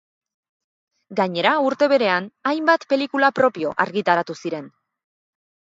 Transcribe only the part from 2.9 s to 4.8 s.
pelikula propio argitaratu ziren.